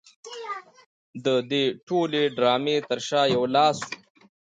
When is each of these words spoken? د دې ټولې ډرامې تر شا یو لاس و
د 1.25 1.27
دې 1.51 1.63
ټولې 1.87 2.21
ډرامې 2.37 2.77
تر 2.89 2.99
شا 3.07 3.21
یو 3.35 3.43
لاس 3.55 3.77
و 3.85 3.89